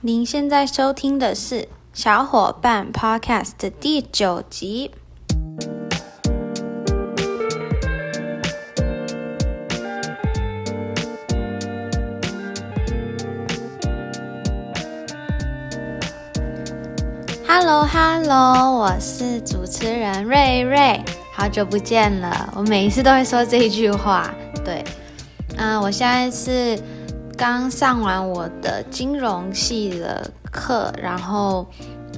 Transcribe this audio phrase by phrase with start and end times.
[0.00, 4.92] 您现在收听的是小伙伴 Podcast 的第九集。
[17.48, 21.02] Hello，Hello，我是主持人瑞瑞，
[21.34, 22.52] 好久不见了。
[22.54, 24.32] 我每一次都会说这一句话，
[24.64, 24.84] 对，
[25.56, 26.80] 嗯、我现在是。
[27.38, 31.64] 刚上完我的金融系的课，然后，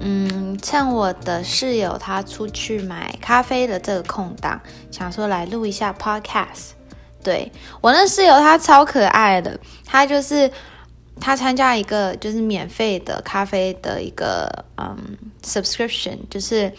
[0.01, 4.59] 嗯，趁我的室友他出去买咖啡的这个空档，
[4.91, 6.70] 想说来录一下 podcast。
[7.23, 7.52] 对，
[7.83, 10.51] 我那室友他超可爱的，他就是
[11.21, 14.48] 他参加一个就是免费的咖啡的一个
[14.79, 14.96] 嗯
[15.45, 16.73] subscription，就是。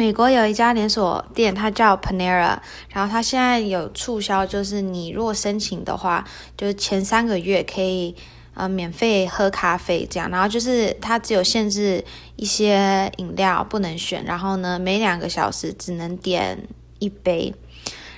[0.00, 2.56] 美国有一家连锁店，它叫 Panera，
[2.88, 6.26] 然后它现在有促销，就是你如果申请的话，
[6.56, 8.16] 就是前三个月可以
[8.54, 12.02] 呃免费喝咖啡这样，然后就是它只有限制
[12.36, 16.66] 一些饮料不能选，然后呢每两个小时只能点
[16.98, 17.54] 一杯，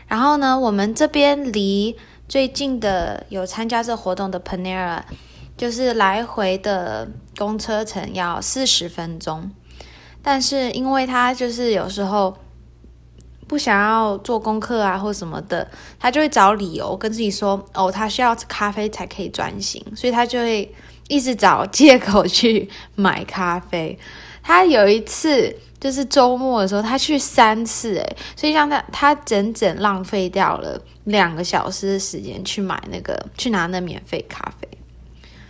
[0.06, 1.96] 然后呢我们这边离
[2.28, 5.00] 最近的有参加这活动的 Panera，
[5.56, 9.50] 就是来回的公车程要四十分钟。
[10.23, 12.37] 但是因为他就是有时候
[13.48, 20.73] 不想要做功课啊或什么的，他就会找理由跟自己说哦，他需要咖啡才可以专心，所以他就会
[21.09, 23.98] 一直找借口去买咖啡。
[24.42, 34.69] 他有一次就是周末的时候，他去三次，诶，所以让他他整整浪费掉了两个小时的时间去买那个去拿那免费咖啡。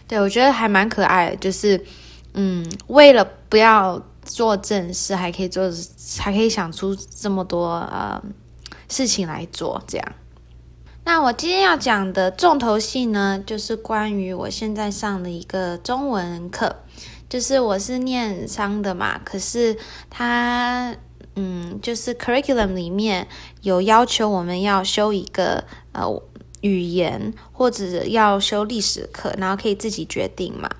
[0.08, 1.82] 对，我觉得还蛮可爱的，就是
[2.32, 4.02] 嗯，为了不要。
[4.24, 5.70] 做正事还可以做，
[6.18, 8.22] 还可以想出这么多呃
[8.88, 10.12] 事情来做，这样。
[11.04, 16.76] 那我今天要讲的重头戏呢，就是关于我现在上的一个中文课，
[17.28, 19.76] 就是我是念商的嘛，可是
[20.08, 20.94] 它
[21.34, 23.26] 嗯，就是 curriculum 里面
[23.62, 26.06] 有要求我们要修一个呃
[26.60, 30.70] 语言，或者要修历史课，然后可以自己决定嘛。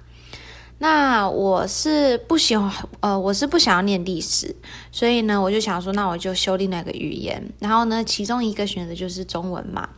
[0.83, 4.53] 那我是不喜欢，呃，我是不想要念历史，
[4.91, 7.41] 所以呢，我就想说，那我就修另外一个语言。
[7.61, 9.89] 然后呢，其中一个选择就是中文嘛。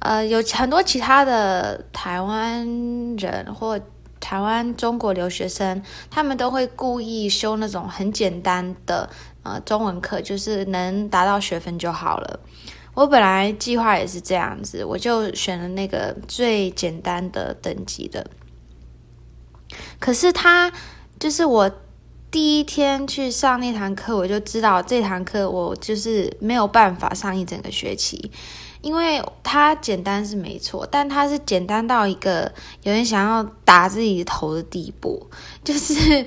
[0.00, 2.66] 呃，有很多其他的台湾
[3.16, 3.80] 人或
[4.18, 5.80] 台湾中国留学生，
[6.10, 9.08] 他们都会故意修那种很简单的
[9.44, 12.40] 呃中文课，就是能达到学分就好了。
[12.94, 18.26] 我本来计划也是这样子，我就选了那个最简单的等级的。
[19.98, 20.72] 可是他
[21.18, 21.70] 就是我
[22.30, 28.30] 第一天去上那堂课，我就知道这堂课我就是没有办法上一整个学期，
[28.82, 32.52] 因为它简单是没错，但它是简单到一个
[32.84, 35.28] 有人想要打自己头的地步，
[35.64, 36.24] 就是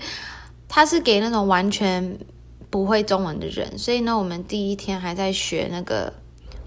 [0.68, 2.20] 它是给那种完全
[2.70, 6.12] 不会中文的人，所以呢，我们第一天还在学那个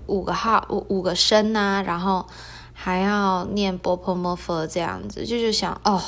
[0.06, 2.26] 五个号五五个声啊，然后
[2.72, 6.02] 还要念波泼摩佛这样子，就就想哦。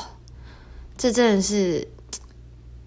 [0.99, 1.87] 这真的是，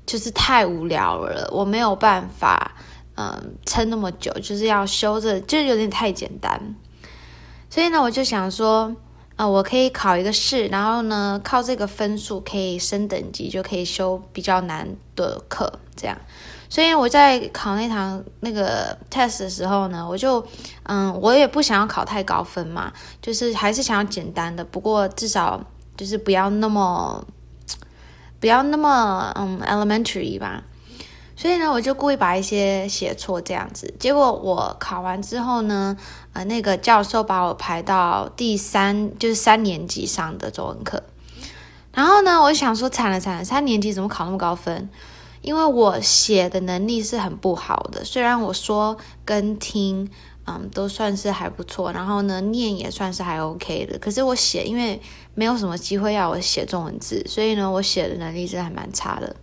[0.06, 2.76] 就是太无聊了，我没有办法，
[3.16, 6.76] 嗯，撑那么久，就是要修这，就有点太简单。
[7.70, 8.94] 所以呢，我就想说，
[9.38, 14.86] 啊、我可以考一个试，然后呢，靠这个分数可以升等级，就可以修比较难
[15.16, 16.18] 的课，这样。
[16.68, 20.46] 所以我在考那堂那个 test 的时候呢，我就，
[20.84, 25.64] 嗯，我也不想要考太高分嘛，就是还是想要简单的，不过至少
[25.96, 27.26] 就是不要那么。
[28.42, 30.64] 不要那么嗯 elementary 吧，
[31.38, 33.94] 所以呢，我就故意把一些写错这样子。
[34.00, 35.96] 结果我考完之后呢，
[36.34, 41.04] 呃，那个教授把我排到第三，就是三年级上的中文课。
[41.94, 44.90] 然后呢，我想说惨了惨了，三年级怎么考那么高分？
[45.44, 50.10] 因为我写的能力是很不好的，虽然我说跟听。
[50.48, 54.00] 嗯，都算是还不错，然后呢，念也算是还 OK 的。
[54.00, 55.00] 可是我写，因为
[55.34, 59.36] 没有什么机会要我写中文字，所以呢，我写的能力真的还蛮差的。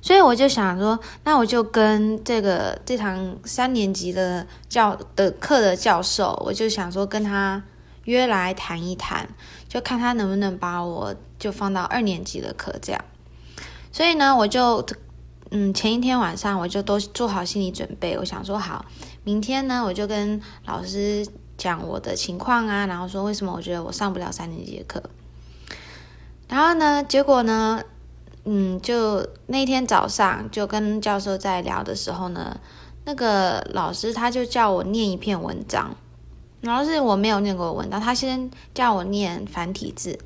[0.00, 7.62] 所以我就想说，那我就跟这个这堂三年级的教的课的教授，我就想说跟他
[8.04, 9.26] 约来谈一谈，
[9.66, 13.02] 就看他能不能把我就放到二年级的课这样。
[13.90, 14.84] 所以呢，我就
[15.50, 18.84] 嗯，前一天晚上我就都做好心理准备，我想说好。
[19.22, 25.02] 明天呢，我就跟老师讲我的情况啊，然后说为什么我觉得我上不了三年级的课。
[26.48, 27.82] 然后呢，结果呢，
[28.44, 32.60] 嗯，就那天早上就跟教授在聊的时候呢，
[33.04, 35.96] 那个老师他就叫我念一篇文章，
[36.60, 40.18] 然后是我没有念过文章，他先叫我念繁体字，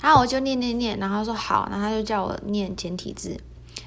[0.00, 3.38] 然后我就念念念，然后说好，然后他就叫我念简体字，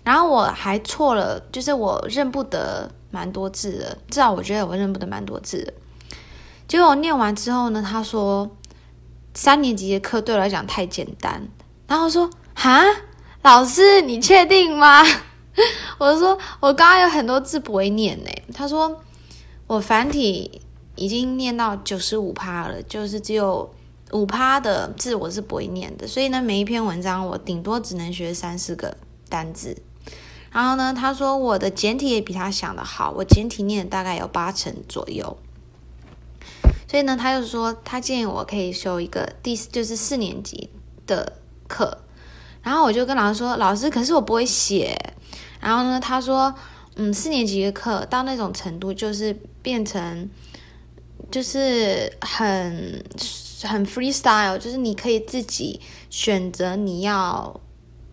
[0.03, 5.73] 然后我还错了，就是我认不得蛮多字的，至少我觉得我认不得蛮多字的。
[6.67, 8.49] 结果我念完之后呢，他说
[9.33, 11.47] 三年级的课对我来讲太简单，
[11.87, 12.83] 然后说哈，
[13.41, 15.01] 老师你确定吗？
[15.97, 18.29] 我说我刚刚有很多字不会念呢。
[18.53, 19.01] 他说
[19.65, 20.61] 我繁体
[20.95, 23.73] 已经念到九十五趴了，就是只有
[24.11, 28.97] 五趴的字我是不会念的，所以呢，每一篇文章我顶多只能学三四个
[29.29, 29.77] 单字。
[30.51, 35.37] 然后呢，他说我的简体也比他想的好，我简体念大概有八成左右。
[36.87, 40.69] 所以呢，他就说他建议我可以修一个第就是四年级
[41.05, 41.33] 的
[41.67, 41.97] 课，
[42.63, 44.97] 然后我就跟老师说，老师，可是我不会写。
[45.59, 46.53] 然后呢，他说，
[46.95, 50.29] 嗯，四年级的课到那种程度，就是变成
[51.29, 53.03] 就是很
[53.63, 57.59] 很 freestyle，就是你可以自己选择你要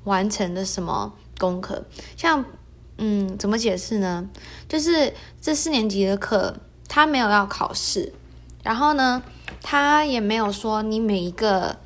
[0.04, 1.84] 完成的什么功课。
[2.16, 2.44] 像，
[2.98, 4.28] 嗯，怎么解释呢？
[4.68, 6.56] 就是这四年级的课，
[6.88, 8.12] 他没有要考试。
[8.64, 9.22] 然后呢，
[9.62, 11.76] 他也没有说你每一个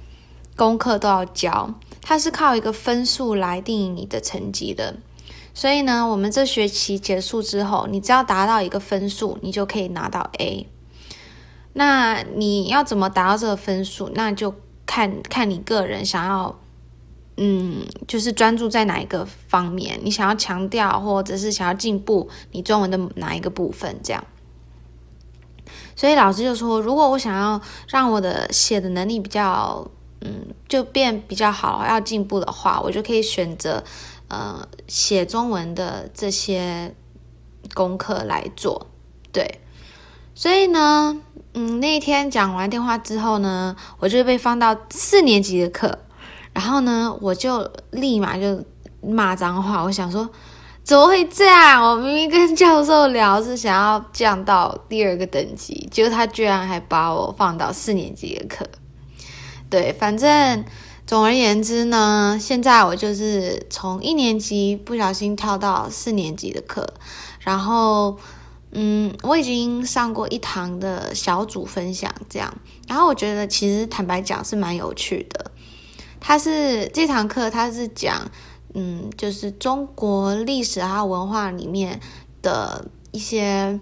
[0.56, 4.96] 功课都要交，他是靠一个分数来定义你的成绩的。
[5.52, 10.68] 所以呢，我们这学期结束之后，你只要达到一个分数，你就可以拿到 A。
[11.72, 14.10] 那你要怎么达到这个分数？
[14.14, 14.54] 那就
[14.86, 16.58] 看看你个人想要，
[17.36, 24.24] 嗯，就是专注在哪一个方面，你想要强调或者是想要进步你中文的哪一个部分，这样。
[25.98, 29.84] 所以老师就说，如果我想要让我的写的能力比较，
[30.20, 33.82] 嗯，就变比较好，要进步的话，我就可以选择，
[34.28, 36.94] 呃，写中文的这些
[37.74, 38.86] 功课来做。
[39.32, 39.60] 对，
[40.36, 41.20] 所以呢，
[41.54, 45.98] 嗯，那一天讲完电话之后呢，我就被放到四年级的课，
[46.52, 48.64] 然后呢，我就立马就
[49.02, 50.30] 骂脏话，我想说。
[50.88, 51.82] 怎么会这样？
[51.82, 58.66] 我明明跟教授聊是想要降到第二个等级，结果他居然还把我放到四年级的课。
[59.68, 60.64] 对，反正
[61.06, 66.94] 总而言之呢，现在我就是从一年级不小心跳到四年级的课，
[67.40, 68.16] 然后
[68.72, 72.50] 嗯，我已经上过一堂的小组分享，这样，
[72.88, 75.50] 然后我觉得其实坦白讲是蛮有趣的。
[76.18, 78.30] 他是这堂课，他是讲。
[78.74, 82.00] 嗯，就是中国历史还有文化里面
[82.42, 83.80] 的一些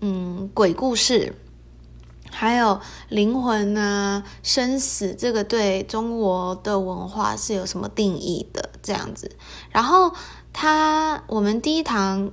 [0.00, 1.34] 嗯鬼故事，
[2.30, 8.70] 还有灵魂啊、生死，这个对中国的文化是有什么定义的？
[8.82, 9.30] 这样子。
[9.70, 10.12] 然后
[10.52, 12.32] 他我们第一堂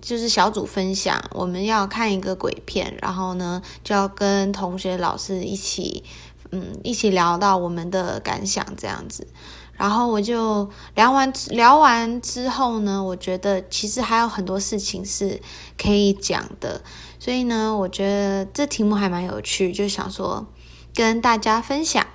[0.00, 6.02] 就是小组分享，我们要看一个鬼片，然后呢就要跟同学、老师一起
[6.50, 9.28] 嗯一起聊到我们的感想，这样子。
[9.80, 15.40] 然后我就聊完聊完之后呢，我觉得其实还有很多事情是
[15.78, 16.82] 可以讲的，
[17.18, 20.46] 所以呢，我觉得这题目还蛮有趣，就想说
[20.94, 22.06] 跟大家分享。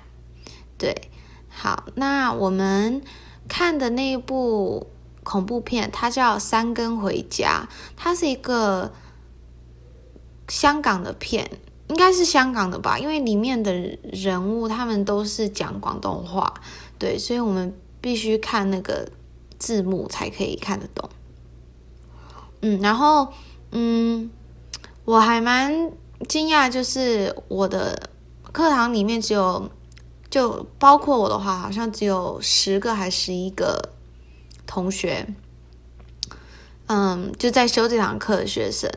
[0.78, 1.10] 对，
[1.48, 3.02] 好，那我们
[3.48, 4.86] 看的那一部
[5.24, 8.92] 恐怖片，它叫《三更回家》，它是一个
[10.46, 11.50] 香港的片，
[11.88, 13.72] 应该是香港的吧，因为里面的
[14.12, 16.54] 人物他们都是讲广东话。
[16.98, 19.08] 对，所以我们必须看那个
[19.58, 21.10] 字幕才可以看得懂。
[22.62, 23.32] 嗯，然后
[23.72, 24.30] 嗯，
[25.04, 25.92] 我还蛮
[26.26, 28.08] 惊讶，就是我的
[28.50, 29.70] 课堂里面只有，
[30.30, 33.90] 就包括我的话，好像只有十个还是十一个
[34.66, 35.26] 同学，
[36.86, 38.90] 嗯，就在修这堂课的学生，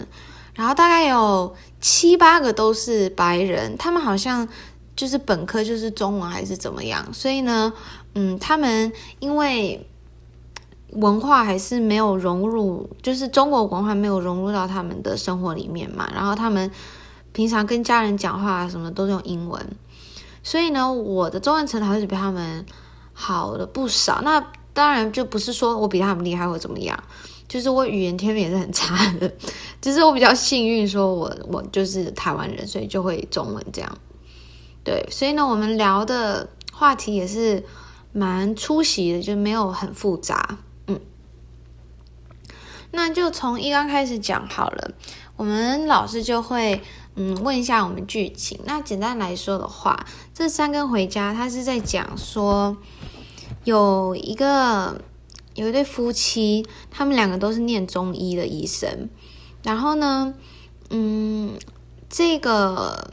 [0.54, 4.48] 然后大概有七八个都是白人，他们好像。
[5.00, 7.72] 就是本科就是中文还是怎么样，所以呢，
[8.16, 9.88] 嗯，他们因为
[10.92, 16.70] 文化还是没有融入，就是中国文化没有融入到他们的生活里面嘛，然后他们
[17.32, 19.66] 平常跟家人讲话什么都是用英文，
[20.44, 22.66] 所以呢，我的中文程度还是比他们
[23.14, 24.22] 好了不少。
[24.22, 27.02] 那当然就不是说我比他们厉害或怎么样，
[27.48, 29.32] 就是我语言天分也是很差的，
[29.80, 33.98] 只是我比较幸运，说我我就是台湾人，所以就会中文这样。
[34.90, 37.64] 对，所以呢，我们聊的话题也是
[38.12, 40.58] 蛮出席的，就没有很复杂。
[40.88, 41.00] 嗯，
[42.90, 44.92] 那就从一刚开始讲好了。
[45.36, 46.82] 我们老师就会
[47.14, 48.60] 嗯问一下我们剧情。
[48.64, 52.76] 那简单来说的话，这三根回家，他是在讲说
[53.66, 55.00] 有一个
[55.54, 59.08] 有一对夫妻，他们两个都是念中医的医生。
[59.62, 60.34] 然后呢，
[60.90, 61.60] 嗯，
[62.10, 63.12] 这个。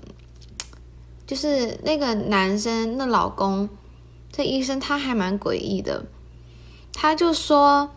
[1.27, 3.69] 就是那个男生，那老公
[4.31, 6.05] 这医生他还蛮诡异的，
[6.93, 7.91] 他就说，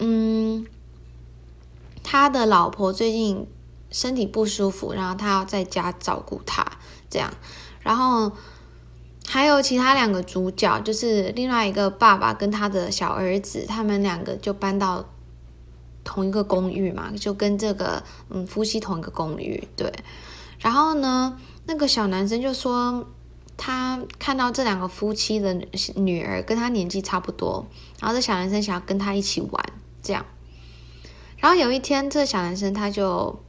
[0.00, 0.66] 嗯，
[2.02, 3.46] 他的老婆最近
[3.90, 6.66] 身体不舒服，然后他要在家照顾他，
[7.08, 7.32] 这样，
[7.80, 8.32] 然后
[9.26, 15.08] 还有其他两个主角，就是另外一个爸爸跟他的小儿子，他们两个就搬到
[16.02, 19.92] 同一个公寓嘛，就跟这个嗯夫妻同一个公寓，对，
[20.58, 23.06] 然后呢，那个小男生就说。
[23.56, 25.54] 他看到这两个夫妻的
[25.94, 27.64] 女儿跟他年纪差不多，
[28.00, 29.64] 然后这小男生想要跟他一起玩，
[30.02, 30.26] 这样。
[31.36, 33.40] 然后有一天，这小男生他就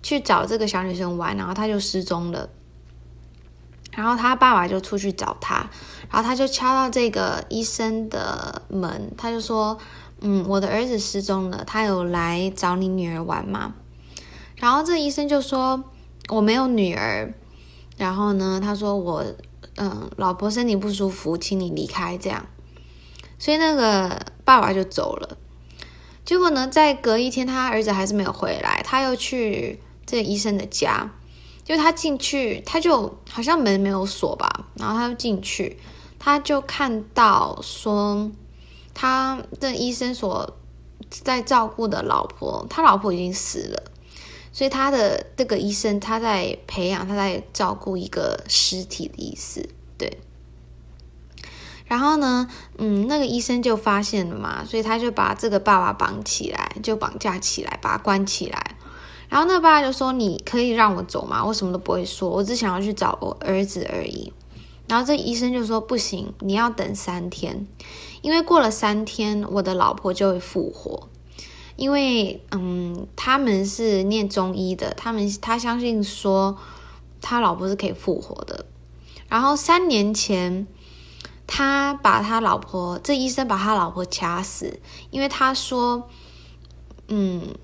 [0.00, 2.48] 去找这个小女生玩，然后他就失踪了。
[3.90, 5.68] 然后他爸爸就出去找他，
[6.08, 9.76] 然后他就敲到这个医生的门，他就说
[10.22, 13.74] ：“嗯，我的儿子失踪了，他有来找你女儿玩吗？”
[14.54, 15.82] 然后这医生就说
[16.30, 17.34] ：“我没有女儿。”
[17.98, 19.24] 然后呢，他说：“我。”
[19.80, 22.18] 嗯，老婆身体不舒服，请你离开。
[22.18, 22.44] 这样，
[23.38, 25.38] 所以那个爸爸就走了。
[26.24, 28.82] 结果呢，在隔一天，他儿子还是没有回来。
[28.84, 31.08] 他又去这个医生的家，
[31.64, 35.78] 就他进去，他就好像门没有锁吧，然后他就进去，
[36.18, 38.28] 他就看到说，
[38.92, 40.56] 他这医生所
[41.08, 43.82] 在照顾的老婆，他老婆已经死了。
[44.58, 50.18] 所以他的这个医生，他在培养，他在照顾一个尸体的意思，对。
[51.86, 58.74] 然后呢，嗯，那个医生就发现了嘛，所以他就把这个爸爸绑起来，就绑架起来，把他关起来。
[59.28, 61.44] 然后那爸爸就说：“你可以让我走吗？
[61.44, 64.32] 我什么都不会说，我只想要去找我儿子而已。”
[64.88, 67.64] 然后这医生就说：“不行，你要等三天，
[68.22, 71.08] 因为过了三天，我的老婆就会复活。”
[71.78, 76.58] 因为，嗯，他们是念中医的，他们他相信说
[77.20, 78.66] 他老婆是可以复活的。
[79.28, 80.66] 然后三年前，
[81.46, 84.80] 他把他老婆，这医生把他老婆掐死，
[85.10, 86.08] 因为他说，
[87.06, 87.54] 嗯，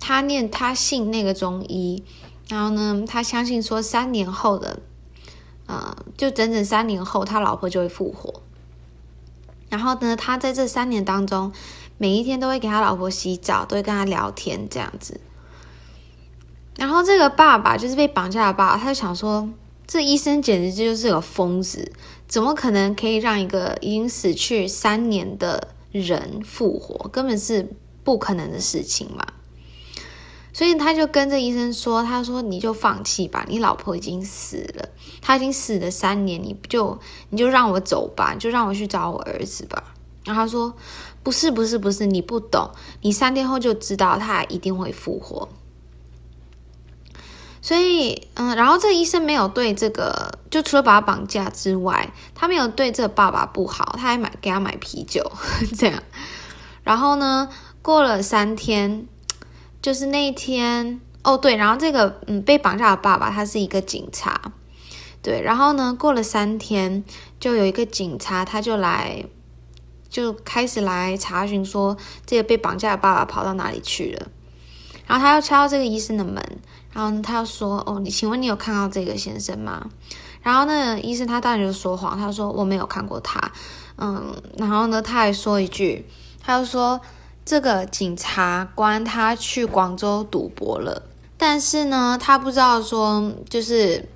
[0.00, 2.02] 他念他信那个中医，
[2.48, 4.80] 然后呢，他相信说三年后的，
[5.66, 8.42] 呃，就整整三年后，他老婆就会复活。
[9.68, 11.52] 然后呢，他在这三年当中。
[12.02, 15.20] 每一天都会给他老婆洗澡，都会跟他聊天这样子。
[16.76, 19.48] 然后这个爸爸就是被绑架的爸爸，他就想说，
[19.86, 21.92] 这医生简直就是个疯子，
[22.26, 27.08] 怎么可能可以让一个已经死去三年的人复活？
[27.10, 27.68] 根本是
[28.02, 29.24] 不可能的事情嘛。
[30.52, 34.88] 所以他就跟这医生说：“他说你就放弃吧，你老婆已经死了，
[35.20, 36.98] 他已经死了三年，你就
[37.30, 39.94] 你就让我走吧，就让我去找我儿子吧。”
[40.26, 40.74] 然后他说。
[41.22, 42.70] 不是不是不是，你不懂，
[43.02, 45.48] 你三天后就知道他一定会复活。
[47.60, 55.30] 所以，嗯，然后这医生没有对这个，就除了把他绑架之外，他没有对这个爸爸不好，他还买给他买啤酒，
[55.78, 56.02] 这样。
[56.82, 57.48] 然后呢，
[57.80, 59.06] 过了三天，
[59.80, 64.52] 就是那一天，哦对，然后这个嗯被绑架的爸爸他是一个警察，
[65.22, 67.04] 对，然后呢，过了三天，
[67.38, 69.24] 就有一个警察他就来。
[70.12, 74.28] 就开始来查询，说这个被绑架的爸爸跑到哪里去了。
[75.06, 76.36] 然后他又敲到这个医生的门，
[76.92, 79.90] 然后他又说：“哦，你请问你有看到这个先生吗？”
[80.42, 83.40] 然后那个医生他当然就说谎，他说：“我没有看过他。”
[83.96, 86.06] 嗯，然后呢，他还说一句，
[86.42, 87.00] 他就说
[87.44, 91.02] ：“这个警察官他去广州赌博了，
[91.38, 94.08] 但是呢，他不知道说就是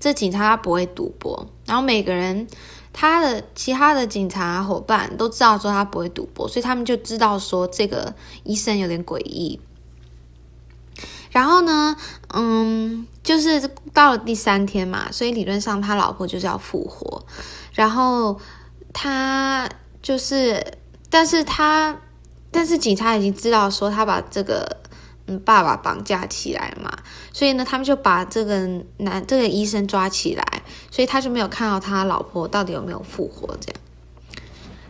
[0.00, 2.48] 这警察他不会赌博。”然后每个人。
[3.00, 8.12] 他的其他的警察伙伴都知道说他不会赌博，所以他们就知道说这个
[8.42, 9.60] 医生有点诡异。
[11.30, 11.94] 然后呢，
[12.34, 17.24] 嗯，就是到了第三天嘛，所以理论上他老婆就是要复活。
[17.72, 18.40] 然后
[18.92, 19.68] 他
[20.02, 20.60] 就是，
[21.08, 21.96] 但是他，
[22.50, 24.78] 但是警察已经知道说他把这个。
[25.44, 26.90] 爸爸绑架起来嘛，
[27.32, 28.66] 所以呢，他们就把这个
[28.98, 33.80] 男这个医生抓起来，所以他就没有看到他老婆到底有没有复活这样。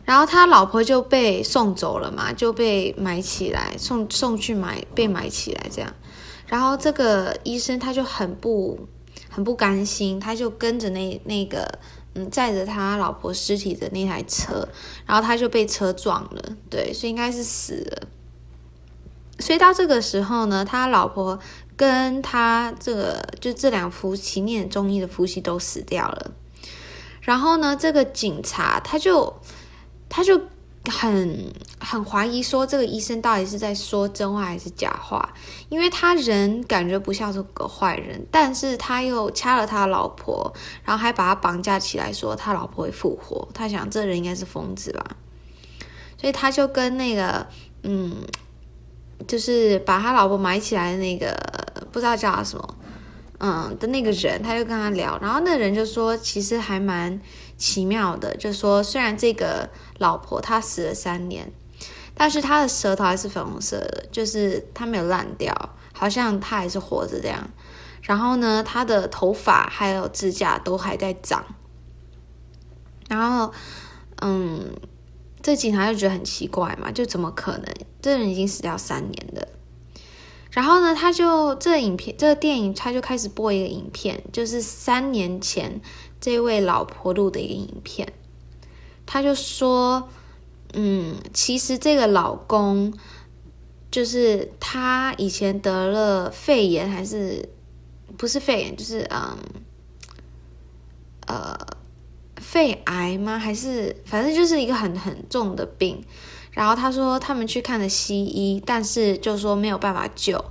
[0.04, 5.92] 然后他老婆就被送走了嘛，就被埋起来，送送去埋被埋起来这样。
[6.46, 8.88] 然后这个医生他就很不
[9.28, 11.78] 很不甘心，他就跟着那那个
[12.14, 14.66] 嗯载着他老婆尸体的那台车，
[15.04, 18.08] 然后他就被车撞了，对，所以应该是死了。
[19.38, 21.38] 所以到这个时候呢，他老婆
[21.76, 26.32] 跟他这个就这两夫妻念中医的夫妻都死掉了。
[27.20, 29.32] 然后呢，这个警察他就
[30.08, 30.40] 他就
[30.86, 35.34] 很很怀疑说这个医生到底是在说真话还是假话，
[35.68, 40.50] 因为他人感觉不像是个坏人，但是他又掐了他老婆，
[40.82, 43.46] 然后还把他绑架起来，说他老婆会复活。
[43.52, 45.16] 他想这人应该是疯子吧，
[46.18, 47.46] 所以他就跟那个
[47.82, 48.16] 嗯，
[49.26, 51.36] 就是把他老婆埋起来的那个
[51.90, 52.74] 不知道叫什么。
[53.40, 57.20] 嗯的那个人，他就跟他聊，然后那个人就说，其实还蛮
[57.56, 61.48] 奇妙的，就说虽然这个老婆她死了三年，
[62.14, 65.54] 但是她的舌头还是粉红色的，就是她没有烂掉，
[65.92, 67.48] 好像她还是活着这样。
[68.02, 71.44] 然后呢，她的头发还有指甲都还在长。
[73.08, 73.52] 然后，
[74.20, 74.72] 嗯，
[75.42, 77.64] 这警察就觉得很奇怪嘛，就怎么可能？
[78.02, 79.48] 这人已经死掉三年了。
[80.50, 85.80] 然后呢，他就这个影片，这个电影，他就开始播一个影片，就是三年前
[86.20, 88.12] 这位老婆录的一个影片。
[89.06, 90.08] 他就说，
[90.74, 92.92] 嗯，其实这个老公
[93.90, 97.48] 就是他以前得了肺炎，还是
[98.16, 99.36] 不是肺炎，就是嗯，
[102.50, 103.38] 肺癌吗？
[103.38, 106.02] 还是反正就是一个很很重的病。
[106.50, 110.42] 然后他说他们去看了西医，但是就说没有办法救。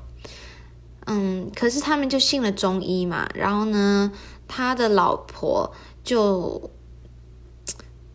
[1.08, 3.28] 嗯，可是他们就信了中医嘛。
[3.34, 4.12] 然后呢，
[4.48, 5.74] 他的老婆
[6.04, 6.70] 就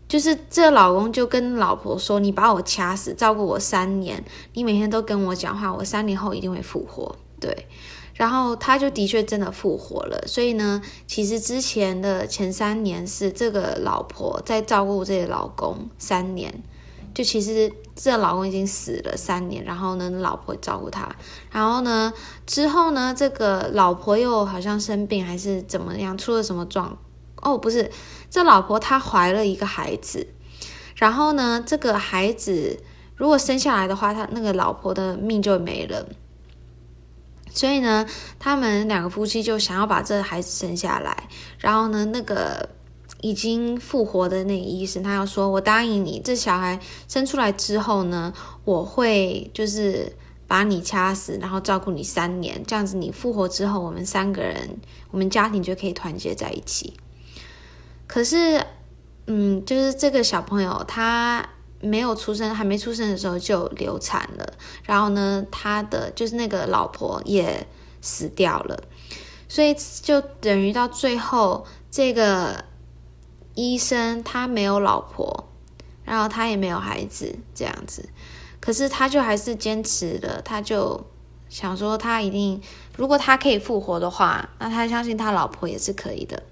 [0.08, 4.24] 就是这老公就跟老婆说：“你把我掐死，照顾我三年，
[4.54, 7.66] 你每天都跟我讲话，我三年后一定会复活。”对。
[8.14, 10.24] 然后他就的确真的复活了。
[10.26, 16.62] 所以呢，其实之前的前三年是这个老婆在照顾这个老公三年。
[17.14, 21.14] 就其实这老公已经死了三年，然后呢，老婆照顾他，
[21.50, 22.10] 然后呢，
[22.46, 26.96] 之后呢，这个老婆又好像生病还是怎么样，出了什么状？
[27.42, 27.90] 哦，不是，
[28.30, 30.26] 这老婆她怀了一个孩子，
[30.96, 32.82] 然后呢，这个孩子
[33.14, 36.08] 如果生下来的话，他那个老婆的命就没了，
[37.52, 38.06] 所以呢，
[38.38, 41.28] 他们两个夫妻就想要把这孩子生下来，
[41.58, 42.68] 然后呢，那个。
[43.20, 48.32] 已经复活的那个医生，他要说：“我答应你，这小孩生出来之后呢，
[48.64, 50.12] 我会就是
[50.48, 54.76] 把你掐死，然后照顾你三年，这样子你复活之后，我们三个人，
[55.12, 56.94] 我们家庭就可以团结在一起。”
[58.08, 58.66] 可是，
[59.28, 61.48] 嗯，就是这个小朋友他
[61.82, 67.66] 没有出生，还没出生的时候就流产了，然后呢，他的就是那个老婆也
[68.00, 68.82] 死掉了，
[69.46, 72.64] 所以就等于到最后这个。
[73.54, 75.46] 医生他没有老婆，
[76.06, 78.08] 然后他也没有孩子，这样子，
[78.60, 81.04] 可是他就还是坚持了，他就
[81.50, 82.62] 想说他一定，
[82.96, 86.42] 如果他可以复活的话，那他相信他老婆也是可以的，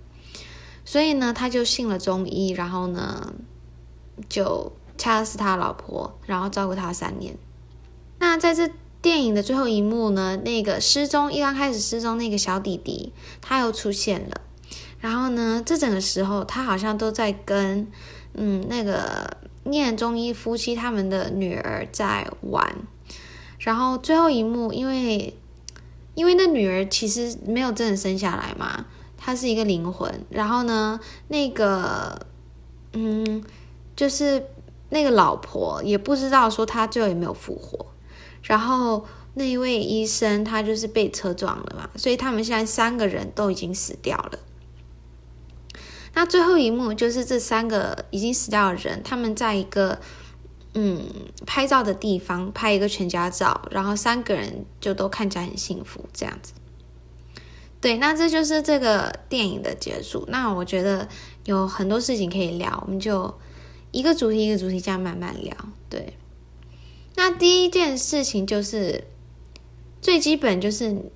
[0.84, 3.32] 所以呢，他就信了中医，然后呢，
[4.28, 7.34] 就掐死他老婆，然后照顾他三年。
[8.18, 14.42] 那在这电影的最后一幕呢，那个失踪，一刚开始失踪那个小弟弟，他又出现了。
[15.00, 17.90] 然后呢，这整个时候他好像都在跟，
[18.34, 22.76] 嗯，那个念中医夫妻他们的女儿在玩。
[23.58, 25.34] 然后最后一幕，因为
[26.14, 28.84] 因为那女儿其实没有真的生下来嘛，
[29.16, 30.26] 她是一个灵魂。
[30.28, 32.26] 然后呢，那个，
[32.92, 33.42] 嗯，
[33.96, 34.44] 就是
[34.90, 37.86] 那个老婆也不知道说他最后有没有复活。
[38.42, 44.38] 然后那一位医生他就是被车撞了嘛，所以他们现在三个人都已经死掉了。
[46.14, 50.00] 那最后一幕就是这三个已经死掉的人，他们在一个
[50.74, 51.04] 嗯
[51.46, 56.52] 拍照的地方拍一个全家照，然后三个人就都看起来很幸福这样子。
[57.80, 60.24] 对，那这就是这个电影的结束。
[60.28, 61.06] 那我觉得
[61.44, 63.32] 有很多事情可以聊，我们就
[63.92, 65.54] 一个主题一个主题这样慢慢聊。
[65.88, 66.14] 对，
[67.16, 69.04] 那第一件事情就是
[70.00, 71.10] 最基本就是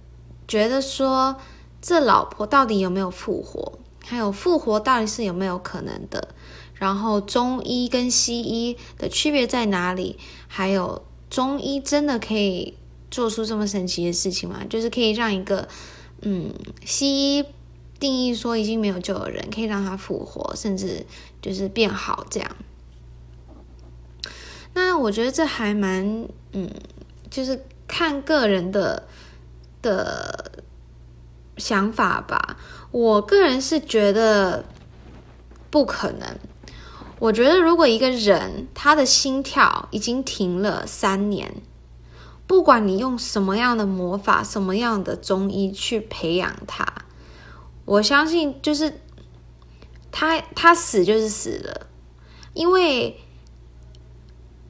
[0.47, 1.37] 觉得说
[1.81, 3.79] 这老婆到底有没有复活？
[4.05, 6.35] 还有复活到底是有没有可能的？
[6.75, 10.19] 然后中医跟西医的区别在哪里？
[10.49, 12.75] 还有中医真的可以
[13.11, 14.63] 做出这么神奇的事情吗？
[14.69, 15.67] 就是可以让一个
[16.21, 16.53] 嗯
[16.85, 17.45] 西医
[17.99, 21.07] 定义说已经没有救的人，可以让他复活，甚至
[21.45, 22.51] 就是变好这样。
[24.73, 26.71] 那我觉得这还蛮嗯，
[27.29, 29.07] 就是看个人的
[29.83, 30.63] 的
[31.59, 32.57] 想法吧。
[32.91, 34.65] 我个人是觉得
[35.71, 36.39] 不可能。
[37.19, 41.63] 我觉得如果一个人他的心跳已经停了三年，
[42.47, 46.87] 不管你用什么样的魔法、什么样的中医去培养他，
[47.85, 49.01] 我相信就是
[50.17, 51.89] 他他死就是死了，
[52.53, 53.19] 因为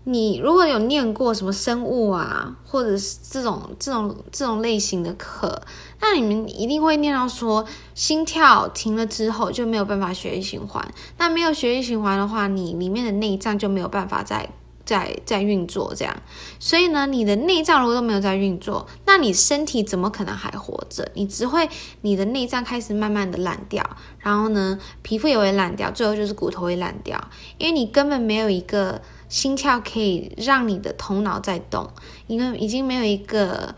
[0.04, 5.60] 你如果有念过什么生物啊，或者是这种这种这种类型的课，
[6.00, 10.82] 那你们一定会念到说，心跳停了之后就没有办法血液循环。
[11.18, 14.48] 那没有血液循环的话，你里面的内脏就没有办法再
[14.84, 16.16] 在在运作这样。
[16.58, 21.10] 所以呢，你的内脏如果都没有在运作，那你身体怎么可能还活着？
[21.14, 21.68] 你只会
[22.02, 23.84] 你的内脏开始慢慢的烂掉，
[24.18, 27.18] 然后呢，皮肤也会烂掉，最后就是骨头会烂掉，
[27.58, 29.00] 因为你根本没有一个。
[29.26, 31.90] 心跳可以让你的头脑在动，
[32.28, 33.74] 因为已经没有一个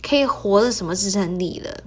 [0.00, 1.82] 可以活的什么支撑力了。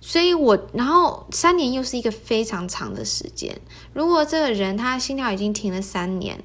[0.00, 3.60] 所以我，然后三年又是一个非常长的时间。
[3.92, 6.42] 如果这个人他心跳已经停了三年，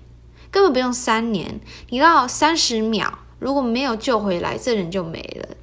[0.56, 5.58] 根本不用三年，你到三十秒如果没有救回来，这人就没了。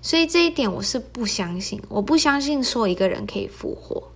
[0.00, 4.10] 所以这一点我是不相信，我不相信说一个人可以复活。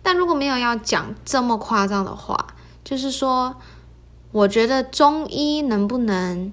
[0.00, 3.56] 但如果没有要讲这么夸张的话，就是说。
[4.32, 6.52] 我觉得中医能不能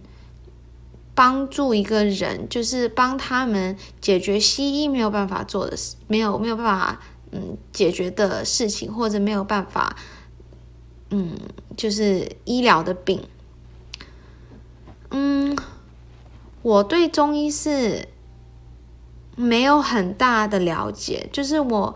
[1.13, 9.97] 帮助一个人，就是帮他们解决西医没有办法做的事，没有没有办法嗯解决的事情，或者没有办法
[11.15, 11.37] 嗯
[11.77, 13.21] 就是医疗的病。
[15.11, 15.55] 嗯，
[16.61, 18.07] 我对中医是
[19.35, 21.95] 没有很大的了解，就是我。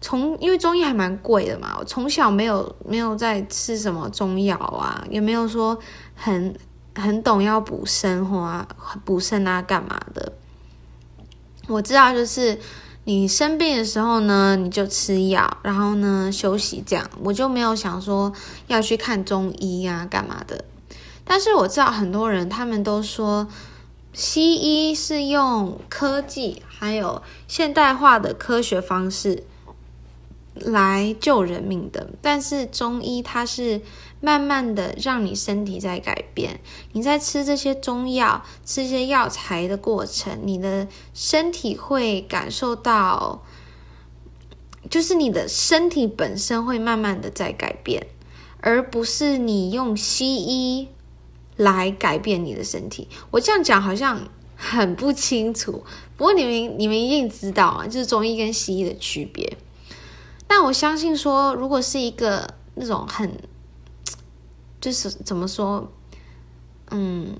[0.00, 5.76] 从因为中医还蛮贵的嘛，我从小没有没有在吃什么中药啊，也没有说
[6.14, 6.56] 很
[6.94, 8.64] 很懂要补肾或
[9.04, 10.32] 补肾啊干嘛的。
[11.66, 12.56] 我知道就是
[13.08, 17.10] 你生病的时候呢，你就吃药，然后呢休息这样。
[17.22, 18.30] 我就没有想说
[18.66, 20.62] 要去看中医啊干嘛的。
[21.24, 23.48] 但是我知道很多人他们都说
[24.12, 29.44] 西医是用科技还有现代化的科学方式。
[30.60, 33.80] 来救人命的，但是中医它是
[34.20, 36.60] 慢慢的让你身体在改变。
[36.92, 43.42] 你在吃这些中药、吃这些药材的过程，你的身体会感受到，
[44.90, 48.06] 就是你的身体本身会慢慢的在改变，
[48.60, 50.88] 而不是你用西医
[51.56, 53.08] 来改变你的身体。
[53.30, 55.84] 我这样讲好像很不清楚，
[56.16, 59.56] 不过你们你们一定知道啊，就是中医跟西医的区别。
[60.48, 63.30] 但我相信说，如果是一个那种很，
[64.80, 65.90] 就是怎么说，
[66.90, 67.36] 嗯，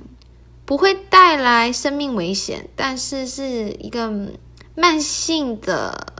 [0.65, 4.13] 不会带来生命危险，但是是一个
[4.75, 6.15] 慢性的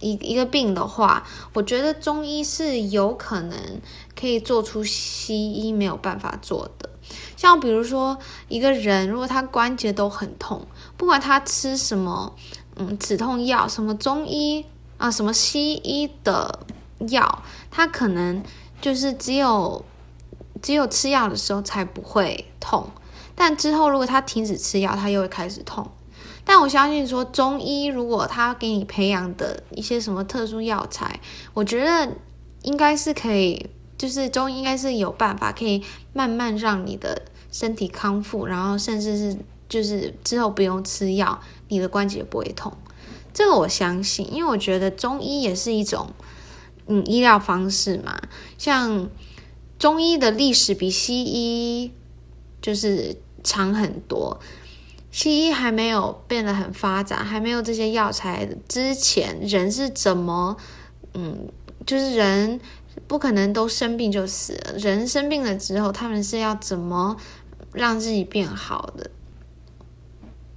[0.00, 3.80] 一一个病的话，我觉得中医是有可能
[4.18, 6.90] 可以做出西医没有办法做的。
[7.36, 12.34] 像比如说，一个人如果他关节都很痛，不管他吃什么，
[12.76, 14.64] 嗯，止痛药，什么中医。
[14.98, 16.66] 啊，什么西医的
[17.10, 18.42] 药，他可能
[18.80, 19.84] 就是只有
[20.62, 22.88] 只有吃药的时候才不会痛，
[23.34, 25.88] 但之后如果他停止吃药，他又会开始痛。
[26.44, 31.20] 但我相信说，中医如果他给你培养的一些什么特殊药材，
[31.52, 32.10] 我觉得
[32.62, 33.68] 应该是可以，
[33.98, 37.20] 就是中医应该是有办法可以慢慢让你的
[37.52, 39.36] 身体康复，然后甚至是
[39.68, 42.72] 就是之后不用吃药，你的关节不会痛。
[43.34, 46.08] 这个我相信，因为我觉得中医也是一种
[46.86, 48.18] 嗯医疗方式嘛。
[48.56, 49.08] 像
[49.78, 51.92] 中医的历史比西医
[52.60, 54.40] 就是长很多，
[55.10, 60.56] 西医还没有变得很发达，还没有这些药材之前，人是怎么
[61.14, 61.48] 嗯，
[61.86, 62.60] 就是人
[63.06, 67.16] 不可能都生病就死了，人生病了之后，他们是要怎么
[67.72, 69.10] 让自己变好的？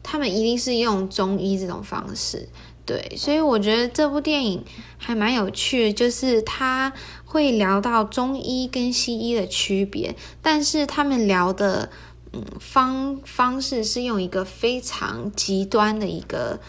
[0.01, 2.49] 他们一定是用中医这种方式。
[2.83, 4.65] 对，所以我觉得这部电影
[4.97, 6.91] 还蛮有趣，就是他
[7.31, 11.89] 会聊到中医跟西医的区别，但是他们聊的
[12.33, 16.59] 嗯方方式是用一个非常极端的一个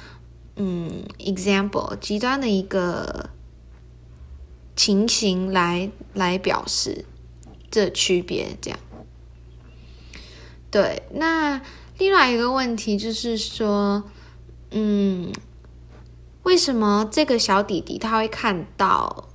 [0.55, 3.31] 嗯 example，极端的一个
[4.77, 7.05] 情形来来表示
[7.69, 8.79] 这区别，这样。
[10.71, 11.61] 对，那
[11.99, 14.05] 另外一个问题就是说，
[14.71, 15.33] 嗯。
[16.45, 19.29] 为什么这个小弟弟他会看到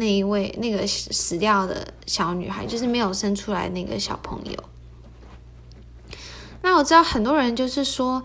[0.00, 4.56] 那一位那个死掉的小女孩，就是没有生出来那个小朋友？
[6.62, 8.22] 那我知道很多人就是说，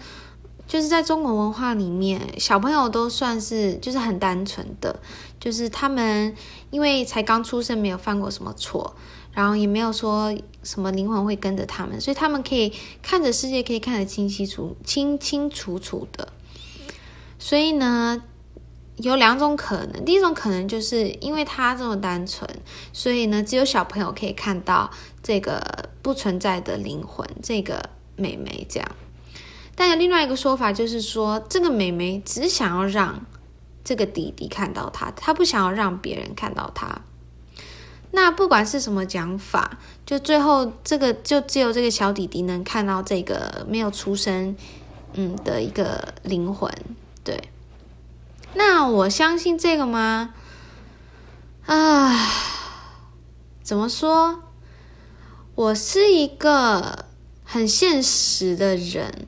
[0.66, 5.02] 就是在中国文化里面，小朋友都算是就是很单纯的，
[5.38, 6.34] 就是他们
[6.72, 8.96] 因为才刚出生，没有犯过什么错，
[9.34, 10.34] 然后也没有说
[10.64, 16.30] 什么灵魂会跟着他们，所以他们可以看着世界，可以看得清清楚、清清楚楚的。
[17.38, 18.24] 所以呢，
[18.98, 22.50] 有两种可能，第一种可能就是因为他这么单纯，
[22.94, 24.90] 所以呢，只有小朋友可以看到
[25.22, 28.90] 这个不存在的灵魂，这个美眉这样。
[29.76, 33.26] 但有另外一个说法，就是说这个美眉只想要让
[33.84, 37.02] 这个弟弟看到她，她不想要让别人看到她。
[38.12, 44.56] 那不管是什么讲法，就最后这个就只有这个小弟弟能看到这个没有出生
[45.16, 46.72] 嗯的一个灵魂，
[47.26, 47.38] 对。
[48.56, 50.34] 那我相信这个吗？
[51.66, 52.30] 啊，
[53.62, 54.40] 怎么说？
[55.56, 57.06] 我是一个
[57.44, 59.28] 很现实的人，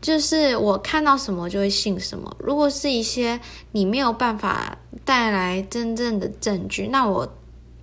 [0.00, 2.36] 就是我看到什么就会信什么。
[2.38, 3.40] 如果是一些
[3.72, 7.36] 你没有办法带来真正的证据，那我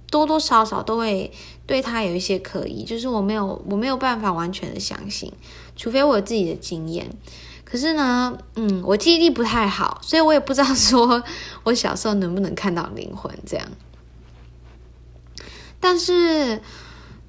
[0.10, 1.32] 多多少少都会
[1.66, 5.32] 对他有一些可疑，就是我没有我没有办法完全的相信，
[5.76, 7.10] 除非我有自己的经验。
[7.74, 11.24] 可是呢，嗯，我记忆力不太好，所以我也不知道说
[11.66, 13.68] 我小时候能不能看到灵魂这样。
[15.80, 16.62] 但是，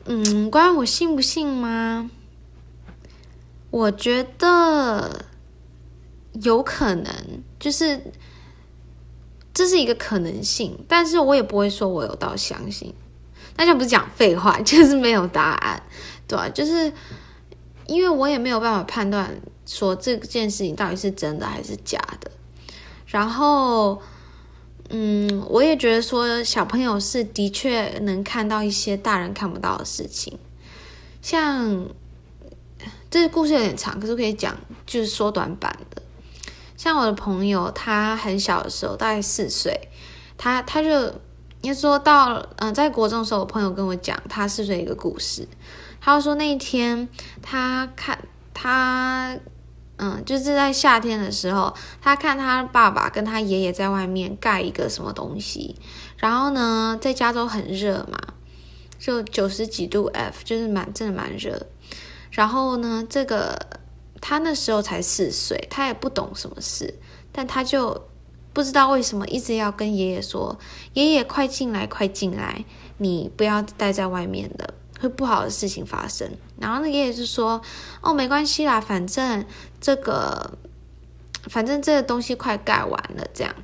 [0.05, 2.11] 嗯，关于我信不信吗？
[3.71, 5.25] 我觉得
[6.43, 8.13] 有可能，就是
[9.55, 12.93] 这是一个可能性，但是我也不会说我有到相信。
[13.57, 15.83] 那就不是讲废话， 就是没有答案，
[16.29, 16.47] 对吧？
[16.51, 16.93] 就是
[17.87, 19.35] 因为我也没有办法判断。
[19.67, 22.31] 说这件事情到底是真的还是假的？
[23.07, 24.03] 然后，
[24.89, 30.37] 嗯，我也觉得说小朋友是的确能看到一些大人看不到的事情。
[31.23, 31.87] 像
[33.09, 36.03] 这个故事有点长，可是可以讲就是缩短版的。
[36.77, 39.89] 像我的朋友，他很小的时候，大概四岁，
[40.37, 40.91] 他他就
[41.63, 45.47] 应该说到嗯、在国中的时候，我朋友跟我讲他四岁一个故事。
[46.01, 47.09] 他说那一天
[47.41, 48.19] 他看
[48.53, 49.39] 他。
[50.05, 55.77] 嗯，就是在夏天的时候，他看他爸爸跟他爷爷在外面盖一个什么东西，
[56.19, 58.19] 然后呢，在加州很热嘛，
[58.99, 61.67] 就九十几度 F，就是蛮真的蛮热。
[62.31, 63.59] 然后呢，这个
[64.21, 66.93] 他那时候才四岁，他也不懂什么事，
[67.33, 68.09] 但他就
[68.53, 70.59] 不知道为什么一直要跟爷爷说
[70.93, 72.63] ：“爷爷，快进来，快进来，
[72.99, 74.74] 你不要待在外面的。”
[75.05, 77.61] 会不好的事情发生，然后那爷爷就说
[78.01, 79.45] ：“哦，没关系啦，反正
[79.81, 80.57] 这个，
[81.49, 83.55] 反正这个东西快盖完了，这样。”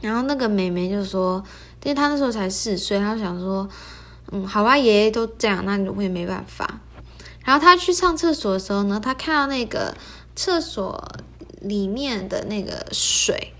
[0.00, 1.44] 然后那个妹妹就说
[1.84, 3.68] ：“因为她那时候才四岁，她想说，
[4.30, 6.80] 嗯，好吧，爷爷都这样，那我也没办法。”
[7.44, 9.94] 然后她去上厕所的时候呢，她看到那个
[10.34, 11.06] 厕所
[11.60, 13.52] 里面的那个水，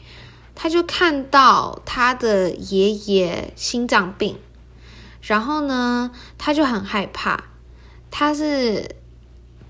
[0.55, 4.38] 他就看到他的爷爷心脏病。
[5.23, 7.45] 然后呢，他就很害怕，
[8.11, 8.97] 他是，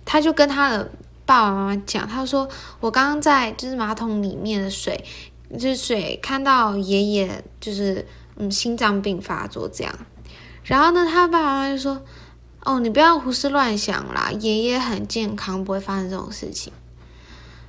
[0.02, 0.90] 他就跟他的
[1.26, 2.48] 爸爸妈妈讲，他说
[2.80, 5.04] ：“我刚刚在就是马桶里面的水，
[5.52, 9.94] 就是水看到爷爷就是嗯心脏病发作这样。”
[10.64, 12.00] 然后呢，他爸爸妈妈就说
[12.64, 16.72] ：“哦，你不要胡思乱想啦，爷爷很健康，不会发生这种事情。”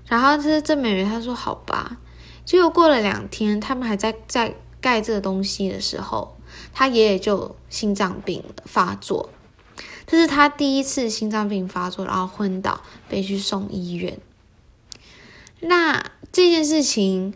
[0.08, 1.98] 然后这这妹妹她说：“好吧。”
[2.46, 6.33] 结果过了两天，他们还在在盖这个东西的时候。
[6.74, 9.30] 他爷爷就心脏病发作，
[10.08, 14.18] 这是他第一次心脏病发作，然后昏倒，被去送医院。
[15.62, 17.34] 那这件事情，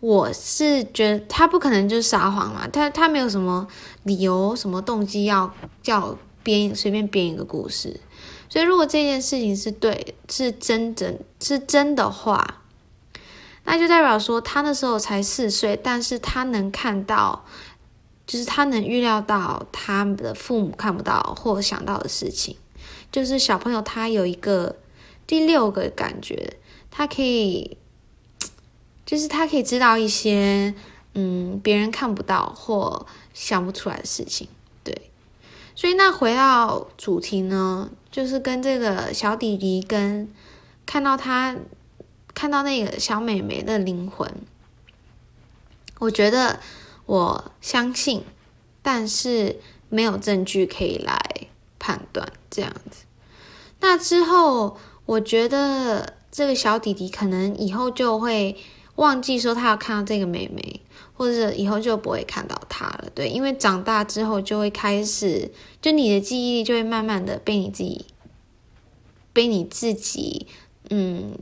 [0.00, 3.68] 我是觉得他不可能就撒谎嘛，他他没有什么
[4.04, 8.00] 理由、什么动机要叫编随便编一个故事。
[8.48, 12.62] 所以，如果这件事情是对、是真真、是真的话，
[13.64, 17.44] 那就代表说他那时候才四岁，但是他能看到。
[18.28, 22.54] 就是他能预料到他的父母看不到或想到的事情，
[23.10, 24.76] 就是小朋友他有一个
[25.26, 26.58] 第六个感觉，
[26.90, 27.78] 他可以，
[29.06, 30.74] 就是他可以知道一些
[31.14, 34.46] 嗯别人看不到或想不出来的事情，
[34.84, 35.10] 对。
[35.74, 40.30] 所以那回到主题呢，就是跟这个小弟弟跟
[40.84, 41.56] 看到他
[42.34, 44.30] 看到那个小妹妹的灵魂，
[45.98, 46.60] 我觉得。
[47.08, 48.22] 我相信，
[48.82, 51.18] 但是没有证据可以来
[51.78, 53.06] 判断这样子。
[53.80, 58.54] 那之后，我觉得这个小弟弟可能以后就会
[58.96, 60.82] 忘记说他要看到这个妹妹，
[61.14, 63.08] 或者以后就不会看到她了。
[63.14, 68.04] 对，因为长大之后就会开始，就你的记忆力就会慢慢的被你自己，
[69.32, 70.46] 被你自己，
[70.90, 71.38] 嗯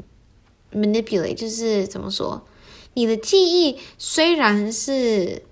[0.73, 2.47] ，manipulate，就是怎么说，
[2.95, 5.43] 你的记忆虽然是。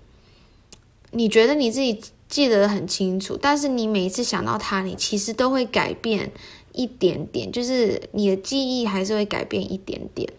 [1.15, 6.31] 你觉得你自己记得很清楚，但是你每一次想到他，你其实都会改变
[6.73, 10.31] 一点点，就是你的记忆还是会改变一点点。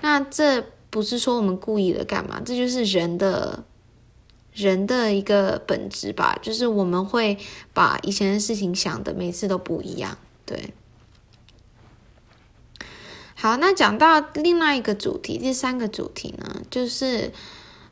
[0.00, 3.64] 那这不是说我们故意的干嘛，这就是人的
[4.52, 7.38] 人的一个本质吧，就是我们会
[7.72, 10.72] 把以前的事情想的每次都不一样，对。
[13.34, 17.32] 好，那讲到另外一个主题，第三个主题呢，就是，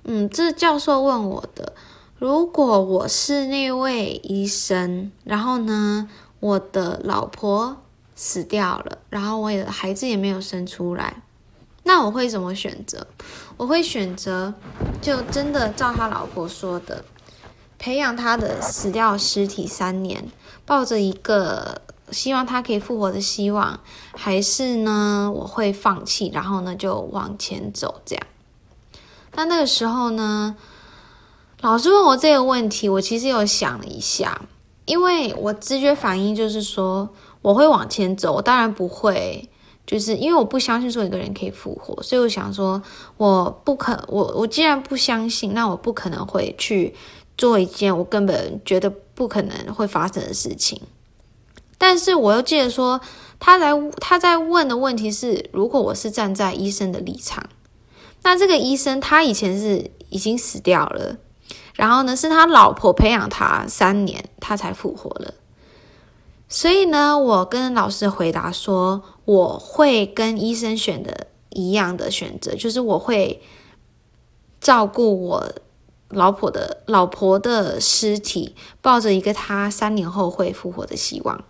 [0.03, 1.73] 嗯，这教授问我的，
[2.19, 6.09] 如果我是那位医生，然后呢，
[6.41, 7.77] 我的老婆
[8.15, 11.23] 死掉了，然后我的孩子也没有生出来。
[11.83, 13.07] 那我会怎么选择？
[13.59, 14.55] 我会选择
[15.03, 17.05] 就真的照他老婆说的，
[17.79, 20.29] 培养他的死掉尸体三年，
[20.65, 23.79] 抱着一个希望他可以复活的希望，
[24.15, 28.27] 还是呢，我会放弃，然后呢就往前走这样。
[29.35, 30.57] 那那个时候呢，
[31.61, 34.43] 老师问我这个问题，我其实有想了一下，
[34.85, 37.09] 因为我直觉反应就是说
[37.43, 39.49] 我会往前走，我当然不会。
[39.87, 42.83] 就是因为我不相信说一个人可以复活，所以我想说，
[43.19, 46.93] 我不可，我我既然不相信，那我不可能会去
[47.39, 50.83] 做一件我根本觉得不可能会发生的事情。
[51.79, 53.01] 但是我又记得说，
[53.39, 57.49] 他来他在问的问题是，如果我是站在医生的立场，
[58.25, 61.17] 那这个医生他以前是已经死掉了，
[61.77, 65.35] 然后呢是他老婆培养他三年，他才复活了。
[66.49, 73.43] 所以呢，我跟老师回答说，我会跟医生选的一样的选择，就是我会
[74.61, 75.53] 照顾我
[76.09, 81.45] 老婆的老婆的尸体，抱着一个他三年后会复活的希望。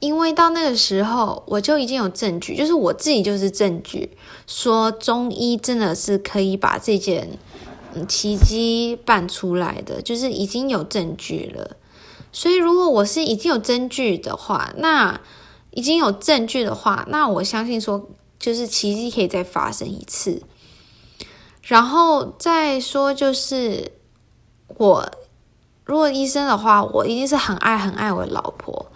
[0.00, 7.38] 因为到那个时候，我就已经有证据，就是我自己就是证据，说中医真的是可以把这件
[8.06, 11.76] 奇迹办出来的，就是已经有证据了。
[12.32, 15.20] 所以，如果我是已经有证据的话，那
[15.70, 20.42] 已经有证据的话，那我相信说，就是奇迹可以再发生一次。
[21.62, 23.92] 然后再说，就是
[24.76, 25.10] 我
[25.84, 28.86] 如果医生的话，我一定是很爱很爱我的老婆。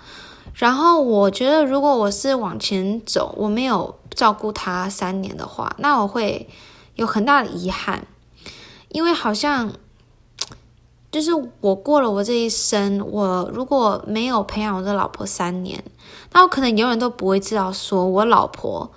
[0.54, 6.48] 然后我觉得，如果我是往前走，我没有照顾她三年的话，那我会
[6.94, 8.06] 有很大的遗憾，
[8.94, 9.74] 因为好像。
[11.14, 11.30] 就是
[11.60, 15.84] 我过了我这一生，我如果没有培养我的老婆三年，
[16.32, 18.90] 那我可能永远都不会知道说我老婆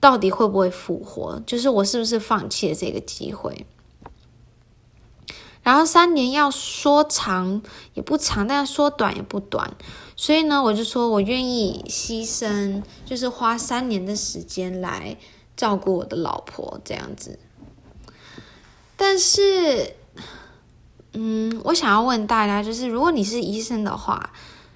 [0.00, 3.66] 到底会不会复活，就是我是不是放弃了这个机会。
[5.62, 7.60] 然后三年要说长
[7.92, 9.76] 也不长，但说短也不短，
[10.16, 15.18] 所以呢，我就说我愿意牺牲，就是花三年的时间来
[15.54, 17.38] 照顾我的老婆这样子。
[19.02, 19.96] 但是。
[21.14, 24.32] 嗯，我想要问大家，就是如果你是医生的话，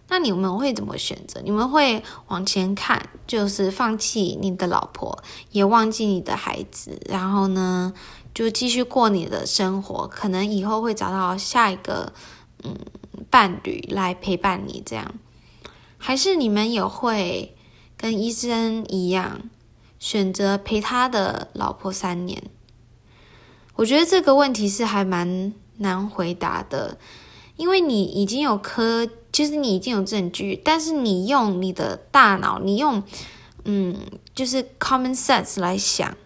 [0.08, 1.40] 那你们会怎么选择？
[1.42, 5.18] 你们会往前看，就是放弃你的老婆，
[5.52, 7.94] 也忘记你的孩子，然后呢，
[8.34, 12.12] 就继续过你的生活，可能以后会找到下一个
[12.62, 12.76] 嗯
[13.30, 15.14] 伴侣来陪伴你，这样，
[15.96, 17.56] 还是你们也会
[17.96, 19.40] 跟医生一样，
[19.98, 22.42] 选择陪他的老婆三年？
[23.76, 25.54] 我觉得这个问题是还蛮。
[25.78, 26.96] 难回答的，
[27.56, 33.02] 因为你已经有科，就是你已经有证据，但是你用你的大脑，你用
[33.66, 33.94] 嗯，
[34.34, 36.16] 就是 common sense 来想，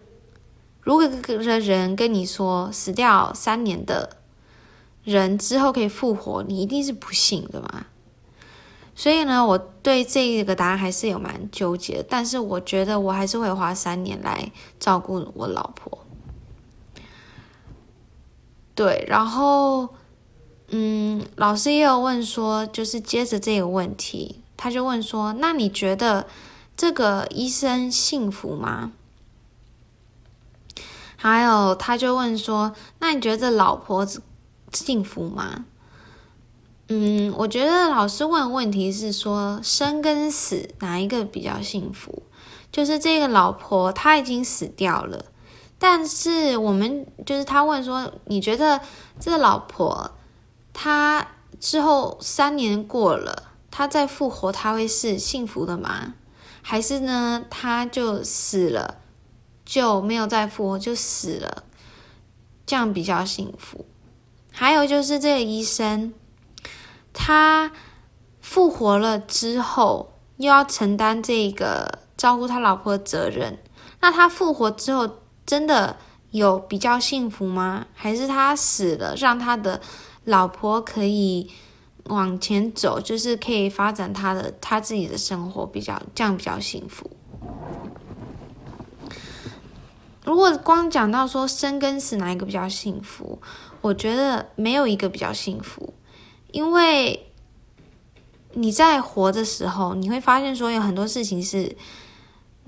[0.79, 4.21] 如果个人跟你说死掉三年的
[5.03, 7.87] 人之后可以复活，你一定是不信的嘛。
[8.95, 16.05] 所以呢，我对这个答案还是有蛮纠结，但是我觉得我还是会花三年来照顾我老婆。
[18.73, 19.89] 对，然后，
[20.69, 26.27] 嗯，老师也有问说，就是接着这个问题，他就问说，那你觉得
[26.77, 28.91] 这个医生幸福吗？
[31.17, 34.23] 还有，他就问说，那你觉得老婆子
[34.71, 35.65] 幸福吗？
[36.87, 42.23] 嗯，我觉得老师问问题是说，生跟死哪一个比较幸福？
[42.71, 45.25] 就是这个老婆她已经死掉了。
[45.83, 48.79] 但是我们就是他问说，你觉得
[49.19, 50.11] 这个老婆
[50.71, 51.27] 她
[51.59, 56.13] 之后三年过了，她再复活，她会是幸福的吗？
[56.61, 58.99] 还是呢，她就死了，
[59.65, 61.63] 就没有再复活，就死了，
[62.67, 63.83] 这样比较幸福？
[64.51, 66.13] 还有就是这个医生，
[67.11, 67.71] 他
[68.39, 73.57] 复活了之后，又要承担这个照顾他老婆的责任，
[73.99, 75.97] 那他复活之后，真的
[76.31, 77.87] 有比较幸福吗？
[77.93, 79.81] 还是他死了，让他的
[80.25, 81.51] 老婆可以
[82.05, 87.09] 往前走，就是可以发展他的他自己的生活，比较这样比较幸福。
[90.23, 93.41] 如果光讲到说生跟死哪一个比较幸福，
[93.81, 95.93] 我觉得没有一个比较幸福，
[96.51, 97.31] 因为
[98.53, 101.75] 你在活的时候，你会发现说有很多事情是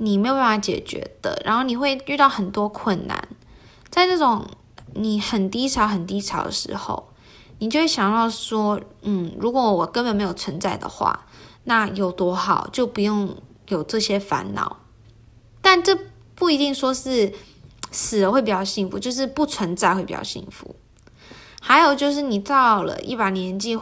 [0.04, 3.30] 你没有办法解决的，然后你会遇到很多困难，
[3.90, 4.46] 在那种
[4.94, 7.14] 你很低潮、很低潮的时候，
[7.60, 11.26] 你就会想到说，嗯，如果我根本没有存在的话，
[11.64, 13.34] 那有多好，就不用
[13.70, 14.78] 有这些烦恼。
[15.62, 15.98] 但这
[16.36, 17.32] 不一定说是
[17.90, 20.76] 死了会比较幸福，就是不存在会比较幸福。
[21.62, 23.80] 还有就是你到了一把年纪，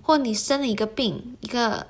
[0.00, 1.88] 或你生了一个病，一个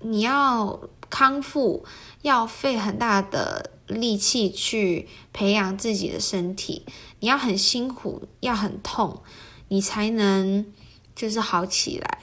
[0.00, 0.78] 你要
[1.14, 1.84] 康复，
[2.22, 6.84] 要费很大的力气去培养自己的身体，
[7.20, 9.22] 你要很辛苦，要很痛，
[9.68, 10.66] 你才能
[11.14, 12.18] 就是好起来。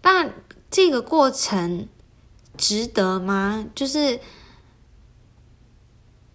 [0.00, 0.32] 但
[0.70, 1.88] 这个过程
[2.56, 3.66] 值得吗？
[3.74, 4.20] 就是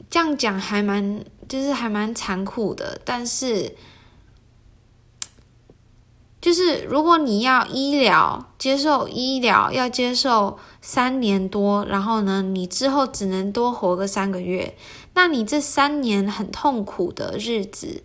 [0.09, 3.77] 这样讲还蛮，就是还蛮残酷的，但是。
[6.41, 14.75] 就是如果你要医疗接受医疗要接受三年多，然后呢，你之后只能多活个三个月，
[15.15, 18.03] 那你这三年很痛苦的日子，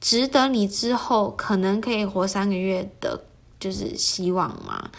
[0.00, 3.24] 值得你之后可能可以活三个月的，
[3.58, 4.92] 就是希望吗？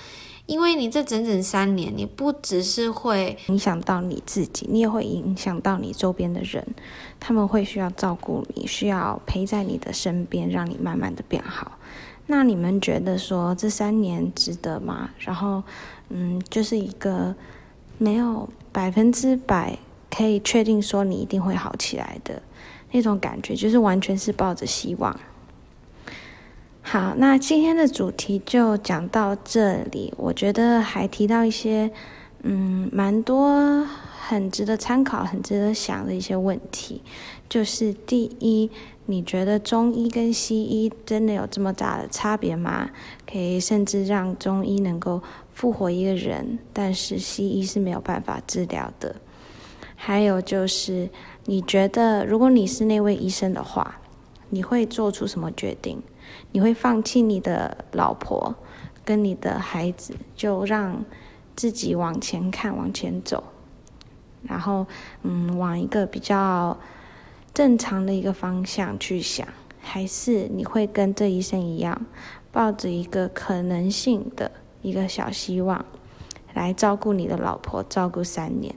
[0.45, 6.67] 因为你这整整三年，你不只是会影响到你自己，你也会影响到你周边的人，
[7.17, 11.77] 他们会需要照顾你，需要陪在你的身边，让你慢慢的变好。
[12.27, 15.09] 那你们觉得说这三年值得吗？
[15.19, 15.63] 然后，
[16.13, 17.33] 嗯，就是一个
[17.97, 19.77] 没有百分之百
[20.09, 22.41] 可以确定说你一定会好起来的
[22.91, 25.17] 那种感觉，就是完全是抱着希望。
[26.81, 30.13] 好，那今天的主题就讲到这里。
[30.17, 31.89] 我觉得还提到一些，
[32.43, 33.85] 嗯，蛮多
[34.19, 37.01] 很值得参考、很值得想的一些问题，
[37.47, 38.69] 就是第一。
[39.11, 42.89] 你觉得中医跟西医真的有这么大的差别吗？
[43.29, 45.21] 可以甚至让中医能够
[45.53, 49.17] 复活一个人，但是西医是没有办法治疗的。
[49.97, 51.09] 还有就是，
[51.43, 53.99] 你觉得如果你是那位医生的话，
[54.49, 56.01] 你会做出什么决定？
[56.53, 58.55] 你会放弃你的老婆
[59.03, 61.03] 跟你的孩子，就让
[61.53, 63.43] 自己往前看，往前走，
[64.43, 64.87] 然后
[65.23, 66.77] 嗯，往一个比较。
[67.53, 69.47] 正常的一个方向去想，
[69.81, 72.05] 还是你会跟这医生一样，
[72.51, 75.85] 抱着一个可能性的一个小希望，
[76.53, 78.73] 来照顾你的老婆，照顾三年。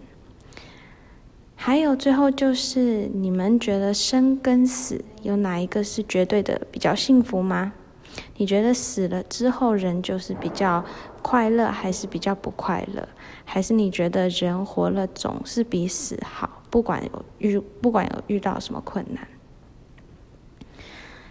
[1.56, 7.72] 还有最后就是，你们觉得生跟死有哪一个是绝对的比较幸福吗？
[8.36, 10.84] 你觉得死了之后人就是比较
[11.22, 13.08] 快乐，还是比较不快乐？
[13.44, 16.62] 还是你觉得人活了总是比死好？
[16.74, 19.28] 不管有遇，不管有遇到什么困难，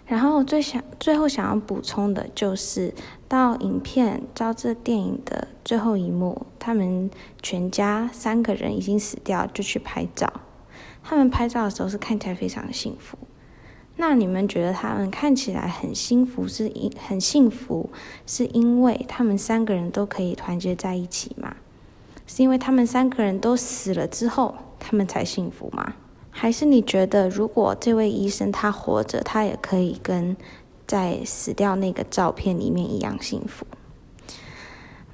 [0.06, 2.94] 然后最想最后想要补充的就是，
[3.28, 10.32] 到影片照这电影的最后一幕，他们全家三个人已经死掉，就去拍照。
[11.04, 13.18] 他们拍照的时候是看起来非常幸福。
[13.98, 17.90] 那你们觉得他们看起来很幸福，是因很幸福，
[18.26, 21.58] 是因为他们三个人都可以团结在一起吗？
[22.26, 24.56] 是因为他们三个人都死了之后，
[24.86, 25.94] 他们才幸福吗？
[26.36, 30.36] 还是你觉得，如果这位医生他活着，他也可以跟
[30.88, 33.66] 在死掉那个照片里面一样幸福？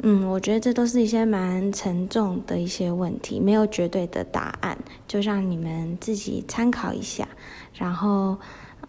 [0.02, 7.28] 嗯，我觉得这都是一些蛮沉重的一些问题，没有绝对的答案，就让你们自己参考一下。
[7.74, 8.38] 然后，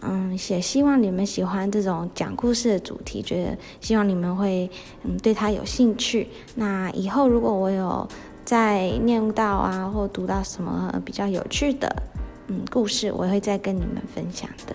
[0.03, 4.70] 嗯，也希望你们喜欢这种讲故事的主题，觉得希望你们会
[5.03, 6.28] 嗯对他有兴趣。
[6.55, 8.09] 那以后如果我有。
[8.51, 12.03] 在念到啊，或读到什么比较有趣的
[12.49, 14.75] 嗯故事，我会再跟你们分享的。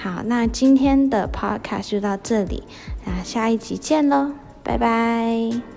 [0.00, 2.62] 好，那今天的 podcast 就到这里，
[3.04, 4.30] 那下一集见喽，
[4.62, 5.73] 拜拜。